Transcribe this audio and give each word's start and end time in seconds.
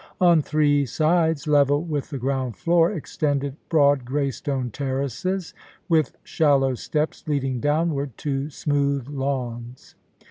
On 0.19 0.41
three 0.41 0.83
sides, 0.87 1.45
level 1.45 1.83
with 1.83 2.09
the 2.09 2.17
ground 2.17 2.57
floor, 2.57 2.91
extended 2.91 3.55
broad 3.69 4.03
greystone 4.03 4.71
terraces, 4.71 5.53
with 5.87 6.17
shallow 6.23 6.73
steps 6.73 7.23
leading 7.27 7.59
downward 7.59 8.17
to 8.17 8.49
smooth 8.49 9.07
lawns. 9.07 9.93